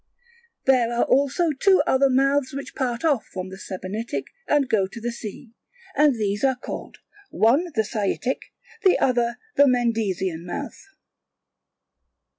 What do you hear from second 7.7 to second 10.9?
the Saitic, the other the Mendesian mouth.